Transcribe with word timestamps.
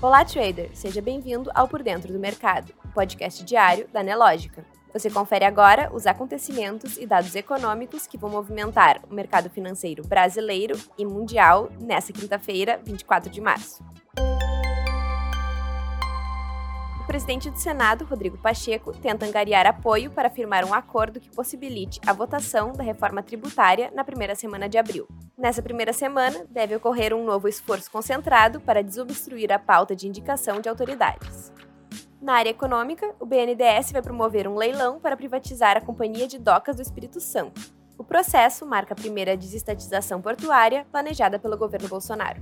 Olá, 0.00 0.24
trader! 0.24 0.70
Seja 0.74 1.00
bem-vindo 1.00 1.50
ao 1.54 1.68
Por 1.68 1.82
Dentro 1.82 2.12
do 2.12 2.18
Mercado, 2.18 2.72
podcast 2.94 3.44
diário 3.44 3.88
da 3.92 4.02
Nelógica. 4.02 4.64
Você 4.92 5.08
confere 5.08 5.44
agora 5.44 5.90
os 5.94 6.06
acontecimentos 6.06 6.96
e 6.98 7.06
dados 7.06 7.34
econômicos 7.34 8.06
que 8.06 8.18
vão 8.18 8.30
movimentar 8.30 9.00
o 9.10 9.14
mercado 9.14 9.48
financeiro 9.48 10.06
brasileiro 10.06 10.78
e 10.98 11.04
mundial 11.04 11.70
nesta 11.80 12.12
quinta-feira, 12.12 12.80
24 12.84 13.30
de 13.30 13.40
março. 13.40 13.82
O 17.02 17.06
presidente 17.12 17.50
do 17.50 17.58
Senado, 17.58 18.04
Rodrigo 18.04 18.38
Pacheco, 18.38 18.92
tenta 18.92 19.26
angariar 19.26 19.66
apoio 19.66 20.08
para 20.12 20.30
firmar 20.30 20.64
um 20.64 20.72
acordo 20.72 21.18
que 21.20 21.28
possibilite 21.28 22.00
a 22.06 22.12
votação 22.12 22.72
da 22.72 22.84
reforma 22.84 23.22
tributária 23.24 23.90
na 23.92 24.04
primeira 24.04 24.36
semana 24.36 24.68
de 24.68 24.78
abril. 24.78 25.08
Nessa 25.36 25.60
primeira 25.60 25.92
semana, 25.92 26.46
deve 26.48 26.76
ocorrer 26.76 27.12
um 27.12 27.24
novo 27.24 27.48
esforço 27.48 27.90
concentrado 27.90 28.60
para 28.60 28.84
desobstruir 28.84 29.50
a 29.52 29.58
pauta 29.58 29.96
de 29.96 30.06
indicação 30.06 30.60
de 30.60 30.68
autoridades. 30.68 31.52
Na 32.20 32.34
área 32.34 32.50
econômica, 32.50 33.12
o 33.18 33.26
BNDES 33.26 33.90
vai 33.90 34.00
promover 34.00 34.46
um 34.46 34.54
leilão 34.54 35.00
para 35.00 35.16
privatizar 35.16 35.76
a 35.76 35.80
Companhia 35.80 36.28
de 36.28 36.38
Docas 36.38 36.76
do 36.76 36.82
Espírito 36.82 37.20
Santo. 37.20 37.60
O 37.98 38.04
processo 38.04 38.64
marca 38.64 38.94
a 38.94 38.96
primeira 38.96 39.36
desestatização 39.36 40.22
portuária 40.22 40.86
planejada 40.92 41.36
pelo 41.36 41.58
governo 41.58 41.88
Bolsonaro. 41.88 42.40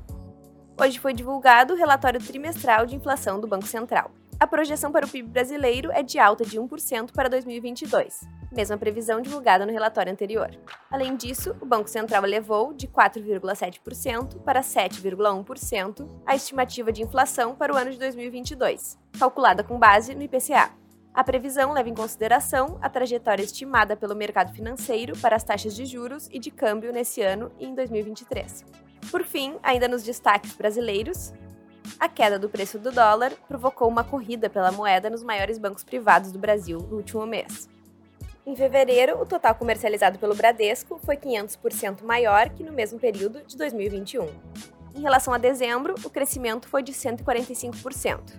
Hoje 0.78 0.98
foi 0.98 1.14
divulgado 1.14 1.72
o 1.72 1.76
relatório 1.76 2.20
trimestral 2.20 2.84
de 2.84 2.94
inflação 2.94 3.40
do 3.40 3.46
Banco 3.46 3.66
Central. 3.66 4.10
A 4.40 4.46
projeção 4.46 4.90
para 4.90 5.04
o 5.04 5.08
PIB 5.08 5.28
brasileiro 5.28 5.92
é 5.92 6.02
de 6.02 6.18
alta 6.18 6.46
de 6.46 6.58
1% 6.58 7.12
para 7.12 7.28
2022, 7.28 8.22
mesma 8.50 8.78
previsão 8.78 9.20
divulgada 9.20 9.66
no 9.66 9.72
relatório 9.72 10.10
anterior. 10.10 10.50
Além 10.90 11.14
disso, 11.14 11.54
o 11.60 11.66
Banco 11.66 11.90
Central 11.90 12.24
elevou 12.24 12.72
de 12.72 12.88
4,7% 12.88 14.40
para 14.42 14.62
7,1% 14.62 16.08
a 16.24 16.34
estimativa 16.34 16.90
de 16.90 17.02
inflação 17.02 17.54
para 17.54 17.70
o 17.70 17.76
ano 17.76 17.90
de 17.90 17.98
2022, 17.98 18.98
calculada 19.18 19.62
com 19.62 19.78
base 19.78 20.14
no 20.14 20.22
IPCA. 20.22 20.70
A 21.12 21.22
previsão 21.22 21.74
leva 21.74 21.90
em 21.90 21.94
consideração 21.94 22.78
a 22.80 22.88
trajetória 22.88 23.42
estimada 23.42 23.94
pelo 23.94 24.16
mercado 24.16 24.54
financeiro 24.54 25.18
para 25.18 25.36
as 25.36 25.44
taxas 25.44 25.76
de 25.76 25.84
juros 25.84 26.30
e 26.32 26.38
de 26.38 26.50
câmbio 26.50 26.94
nesse 26.94 27.20
ano 27.20 27.52
e 27.58 27.66
em 27.66 27.74
2023. 27.74 28.64
Por 29.10 29.22
fim, 29.22 29.58
ainda 29.62 29.86
nos 29.86 30.02
destaques 30.02 30.54
brasileiros, 30.54 31.30
a 32.00 32.08
queda 32.08 32.38
do 32.38 32.48
preço 32.48 32.78
do 32.78 32.90
dólar 32.90 33.30
provocou 33.46 33.86
uma 33.86 34.02
corrida 34.02 34.48
pela 34.48 34.72
moeda 34.72 35.10
nos 35.10 35.22
maiores 35.22 35.58
bancos 35.58 35.84
privados 35.84 36.32
do 36.32 36.38
Brasil 36.38 36.78
no 36.78 36.96
último 36.96 37.26
mês. 37.26 37.68
Em 38.46 38.56
fevereiro, 38.56 39.20
o 39.20 39.26
total 39.26 39.54
comercializado 39.54 40.18
pelo 40.18 40.34
Bradesco 40.34 40.98
foi 41.04 41.18
500% 41.18 42.02
maior 42.02 42.48
que 42.48 42.64
no 42.64 42.72
mesmo 42.72 42.98
período 42.98 43.42
de 43.42 43.54
2021. 43.54 44.26
Em 44.94 45.02
relação 45.02 45.34
a 45.34 45.38
dezembro, 45.38 45.94
o 46.02 46.08
crescimento 46.08 46.66
foi 46.66 46.82
de 46.82 46.92
145%. 46.92 48.32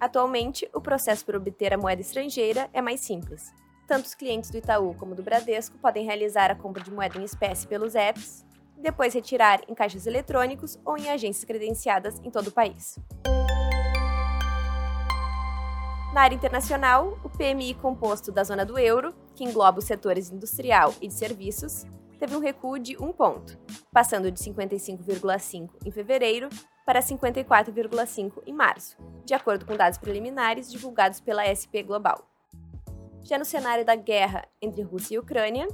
Atualmente, 0.00 0.68
o 0.74 0.80
processo 0.80 1.24
para 1.24 1.36
obter 1.36 1.72
a 1.72 1.78
moeda 1.78 2.02
estrangeira 2.02 2.68
é 2.72 2.82
mais 2.82 3.00
simples. 3.00 3.54
Tanto 3.86 4.06
os 4.06 4.14
clientes 4.14 4.50
do 4.50 4.58
Itaú 4.58 4.94
como 4.94 5.14
do 5.14 5.22
Bradesco 5.22 5.78
podem 5.78 6.04
realizar 6.04 6.50
a 6.50 6.56
compra 6.56 6.82
de 6.82 6.90
moeda 6.90 7.18
em 7.18 7.24
espécie 7.24 7.68
pelos 7.68 7.94
apps 7.94 8.44
depois 8.80 9.14
retirar 9.14 9.60
em 9.68 9.74
caixas 9.74 10.06
eletrônicos 10.06 10.78
ou 10.84 10.96
em 10.96 11.10
agências 11.10 11.44
credenciadas 11.44 12.18
em 12.24 12.30
todo 12.30 12.48
o 12.48 12.52
país. 12.52 12.98
Na 16.12 16.22
área 16.22 16.34
internacional, 16.34 17.18
o 17.22 17.28
PMI 17.28 17.74
composto 17.74 18.32
da 18.32 18.42
zona 18.42 18.66
do 18.66 18.76
euro, 18.76 19.14
que 19.34 19.44
engloba 19.44 19.78
os 19.78 19.84
setores 19.84 20.28
industrial 20.30 20.92
e 21.00 21.06
de 21.06 21.14
serviços, 21.14 21.86
teve 22.18 22.34
um 22.34 22.40
recuo 22.40 22.78
de 22.78 22.96
1 23.00 23.12
ponto, 23.12 23.56
passando 23.92 24.30
de 24.30 24.38
55,5 24.40 25.70
em 25.86 25.90
fevereiro 25.90 26.48
para 26.84 27.00
54,5 27.00 28.42
em 28.44 28.52
março, 28.52 28.96
de 29.24 29.32
acordo 29.32 29.64
com 29.64 29.76
dados 29.76 29.98
preliminares 29.98 30.70
divulgados 30.70 31.20
pela 31.20 31.46
SP 31.46 31.84
Global. 31.84 32.26
Já 33.22 33.38
no 33.38 33.44
cenário 33.44 33.84
da 33.84 33.94
guerra 33.94 34.44
entre 34.60 34.82
Rússia 34.82 35.14
e 35.14 35.18
Ucrânia, 35.18 35.68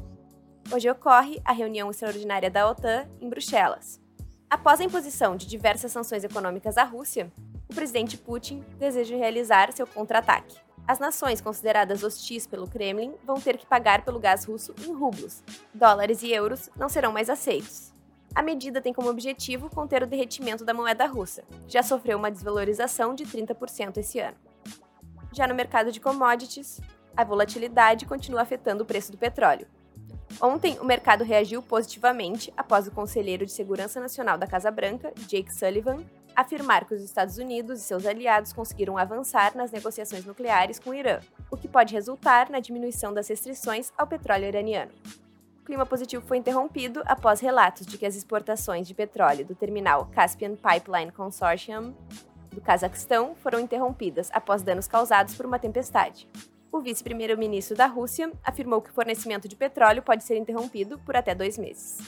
hoje 0.73 0.91
ocorre 0.91 1.41
a 1.45 1.53
reunião 1.53 1.91
extraordinária 1.91 2.51
da 2.51 2.69
OTAN 2.69 3.09
em 3.21 3.29
Bruxelas. 3.29 4.01
Após 4.49 4.81
a 4.81 4.85
imposição 4.85 5.37
de 5.37 5.47
diversas 5.47 5.93
sanções 5.93 6.25
econômicas 6.25 6.77
à 6.77 6.85
Rússia, 6.85 7.33
o 7.69 7.75
presidente 7.75 8.17
Putin 8.17 8.65
deseja 8.79 9.17
realizar 9.17 9.73
seu 9.73 9.87
contra-ataque. 9.87 10.57
As 10.87 10.99
nações 10.99 11.41
consideradas 11.41 12.05
hostis 12.05 12.47
pelo 12.47 12.69
Kremlin 12.69 13.15
vão 13.25 13.41
ter 13.41 13.57
que 13.57 13.67
pagar 13.67 14.05
pelo 14.05 14.21
gás 14.21 14.45
russo 14.45 14.73
em 14.87 14.93
rublos. 14.93 15.43
Dólares 15.75 16.23
e 16.23 16.33
euros 16.33 16.71
não 16.77 16.89
serão 16.89 17.13
mais 17.13 17.29
aceitos. 17.29 17.93
A 18.35 18.43
medida 18.43 18.81
tem 18.81 18.93
como 18.93 19.09
objetivo 19.09 19.69
conter 19.69 20.03
o 20.03 20.07
derretimento 20.07 20.65
da 20.65 20.75
moeda 20.75 21.07
russa, 21.07 21.43
que 21.67 21.73
já 21.73 21.83
sofreu 21.83 22.19
uma 22.19 22.31
desvalorização 22.31 23.15
de 23.15 23.25
30% 23.25 23.97
esse 23.97 24.21
ano. 24.21 24.37
Já 25.33 25.49
no 25.49 25.55
mercado 25.55 25.91
de 25.91 26.01
commodities, 26.01 26.81
a 27.17 27.25
volatilidade 27.25 28.07
continua 28.07 28.43
afetando 28.43 28.85
o 28.85 28.87
preço 28.87 29.11
do 29.11 29.19
petróleo. 29.19 29.67
Ontem, 30.41 30.79
o 30.81 30.85
mercado 30.85 31.25
reagiu 31.25 31.63
positivamente 31.63 32.53
após 32.57 32.87
o 32.87 32.91
conselheiro 32.91 33.47
de 33.47 33.53
Segurança 33.53 33.99
Nacional 33.99 34.37
da 34.37 34.47
Casa 34.47 34.71
Branca, 34.71 35.11
Jake 35.27 35.53
Sullivan, 35.55 36.05
afirmar 36.35 36.85
que 36.85 36.95
os 36.95 37.03
Estados 37.03 37.39
Unidos 37.39 37.81
e 37.81 37.83
seus 37.83 38.05
aliados 38.05 38.53
conseguiram 38.53 38.99
avançar 38.99 39.57
nas 39.57 39.73
negociações 39.73 40.27
nucleares 40.27 40.79
com 40.79 40.91
o 40.91 40.95
Irã, 40.95 41.21
o 41.51 41.57
que 41.57 41.67
pode 41.67 41.95
resultar 41.95 42.51
na 42.51 42.61
diminuição 42.61 43.15
das 43.15 43.29
restrições 43.29 43.91
ao 43.97 44.07
petróleo 44.07 44.45
iraniano. 44.45 44.93
O 45.63 45.65
clima 45.65 45.87
positivo 45.87 46.25
foi 46.27 46.37
interrompido 46.37 47.03
após 47.07 47.41
relatos 47.41 47.87
de 47.87 47.97
que 47.97 48.05
as 48.05 48.15
exportações 48.15 48.87
de 48.87 48.93
petróleo 48.93 49.47
do 49.47 49.55
terminal 49.55 50.07
Caspian 50.13 50.55
Pipeline 50.55 51.13
Consortium 51.13 51.95
do 52.53 52.61
Cazaquistão 52.61 53.35
foram 53.37 53.59
interrompidas 53.59 54.31
após 54.33 54.63
danos 54.63 54.87
causados 54.87 55.35
por 55.35 55.47
uma 55.47 55.59
tempestade 55.59 56.29
o 56.71 56.81
vice-primeiro-ministro 56.81 57.77
da 57.77 57.87
Rússia 57.87 58.31
afirmou 58.45 58.81
que 58.81 58.91
o 58.91 58.93
fornecimento 58.93 59.49
de 59.49 59.57
petróleo 59.57 60.03
pode 60.03 60.23
ser 60.25 60.37
interrompido 60.37 60.99
por 60.99 61.17
até 61.17 61.35
dois 61.35 61.59
meses. 61.59 61.99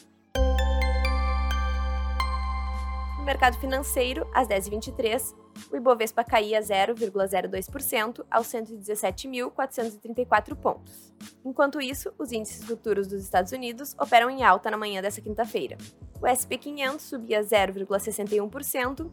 No 3.18 3.24
mercado 3.24 3.58
financeiro, 3.58 4.28
às 4.34 4.46
10h23, 4.48 5.34
o 5.70 5.76
Ibovespa 5.76 6.24
caía 6.24 6.60
0,02% 6.60 8.24
aos 8.30 8.46
117.434 8.46 10.54
pontos. 10.54 11.12
Enquanto 11.44 11.78
isso, 11.80 12.12
os 12.18 12.32
índices 12.32 12.64
futuros 12.64 13.06
dos 13.06 13.22
Estados 13.22 13.52
Unidos 13.52 13.94
operam 13.98 14.30
em 14.30 14.44
alta 14.44 14.70
na 14.70 14.76
manhã 14.76 15.00
dessa 15.02 15.20
quinta-feira. 15.20 15.76
O 16.20 16.26
SP 16.26 16.58
500 16.58 17.02
subia 17.02 17.40
0,61%, 17.42 19.10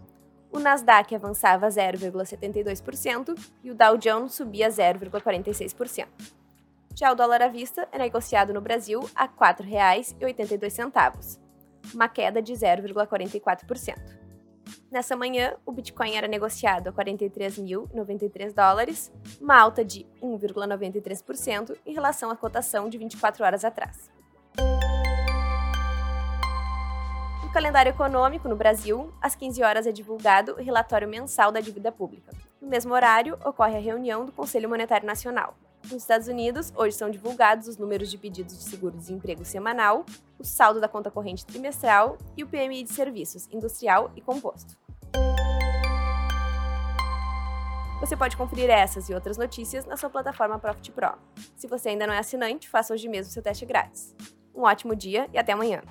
o 0.52 0.60
Nasdaq 0.60 1.16
avançava 1.16 1.68
0,72% 1.68 3.38
e 3.64 3.72
o 3.72 3.76
Dow 3.76 3.98
Jones 3.98 4.34
subia 4.34 4.70
0,46%. 4.70 6.08
Já 6.96 7.12
o 7.12 7.16
dólar 7.16 7.42
à 7.42 7.48
vista 7.50 7.88
é 7.92 7.98
negociado 7.98 8.54
no 8.54 8.62
Brasil 8.62 9.02
a 9.14 9.26
R$ 9.26 9.32
4,82, 9.38 11.40
uma 11.94 12.08
queda 12.08 12.42
de 12.42 12.54
0,44%. 12.54 14.26
Nessa 14.90 15.16
manhã, 15.16 15.56
o 15.66 15.72
Bitcoin 15.72 16.16
era 16.16 16.28
negociado 16.28 16.88
a 16.88 16.94
43.093 16.94 18.54
dólares, 18.54 19.12
uma 19.42 19.60
alta 19.60 19.84
de 19.84 20.06
1,93% 20.22 21.76
em 21.86 21.94
relação 21.94 22.32
à 22.32 22.36
cotação 22.36 22.88
de 22.88 22.98
24 22.98 23.44
horas 23.44 23.66
atrás. 23.66 24.15
Calendário 27.56 27.90
econômico 27.90 28.50
no 28.50 28.56
Brasil, 28.58 29.14
às 29.22 29.34
15 29.34 29.64
horas 29.64 29.88
é 29.88 29.92
divulgado 29.94 30.56
o 30.56 30.62
relatório 30.62 31.08
mensal 31.08 31.54
da 31.54 31.62
dívida 31.62 31.90
pública. 31.90 32.34
No 32.62 32.68
mesmo 32.68 32.94
horário, 32.94 33.40
ocorre 33.46 33.78
a 33.78 33.80
reunião 33.80 34.26
do 34.26 34.34
Conselho 34.34 34.68
Monetário 34.68 35.08
Nacional. 35.08 35.56
Nos 35.86 36.02
Estados 36.02 36.28
Unidos, 36.28 36.74
hoje 36.76 36.98
são 36.98 37.10
divulgados 37.10 37.70
os 37.70 37.78
números 37.78 38.12
de 38.12 38.18
pedidos 38.18 38.58
de 38.58 38.64
seguro-desemprego 38.66 39.46
semanal, 39.46 40.06
o 40.38 40.44
saldo 40.44 40.82
da 40.82 40.90
conta 40.90 41.10
corrente 41.10 41.46
trimestral 41.46 42.18
e 42.36 42.44
o 42.44 42.48
PMI 42.48 42.84
de 42.84 42.92
serviços 42.92 43.48
industrial 43.50 44.12
e 44.18 44.22
composto. 44.22 44.76
Você 48.02 48.18
pode 48.18 48.36
conferir 48.36 48.70
essas 48.70 49.08
e 49.08 49.14
outras 49.14 49.38
notícias 49.38 49.86
na 49.86 49.96
sua 49.96 50.10
plataforma 50.10 50.60
Profit 50.60 50.92
Pro. 50.92 51.14
Se 51.56 51.68
você 51.68 51.88
ainda 51.88 52.06
não 52.06 52.14
é 52.14 52.20
assinante, 52.20 52.68
faça 52.68 52.94
hoje 52.94 53.08
mesmo 53.08 53.32
seu 53.32 53.42
teste 53.42 53.66
grátis. 53.66 54.14
Um 54.54 54.64
ótimo 54.64 54.94
dia 54.94 55.30
e 55.32 55.38
até 55.38 55.54
amanhã! 55.54 55.82